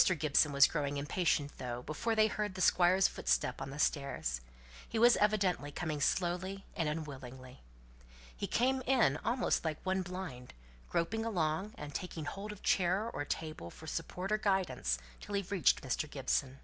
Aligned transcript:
Gibson 0.17 0.51
was 0.51 0.65
growing 0.65 0.97
impatient 0.97 1.59
though, 1.59 1.83
before 1.83 2.15
they 2.15 2.25
heard 2.25 2.55
the 2.55 2.61
Squire's 2.61 3.07
footstep 3.07 3.61
on 3.61 3.69
the 3.69 3.77
stairs; 3.77 4.41
he 4.89 4.97
was 4.97 5.15
evidently 5.17 5.71
coming 5.71 6.01
slowly 6.01 6.65
and 6.75 6.89
unwillingly. 6.89 7.61
He 8.35 8.47
came 8.47 8.81
in 8.87 9.17
almost 9.17 9.63
like 9.63 9.77
one 9.83 10.01
blind, 10.01 10.55
groping 10.89 11.23
along, 11.23 11.75
and 11.77 11.93
taking 11.93 12.25
hold 12.25 12.51
of 12.51 12.63
chair 12.63 13.11
or 13.11 13.25
table 13.25 13.69
for 13.69 13.85
support 13.85 14.31
or 14.31 14.39
guidance 14.39 14.97
till 15.19 15.35
he 15.35 15.43
reached 15.43 15.83
Mr. 15.83 16.09
Gibson. 16.09 16.57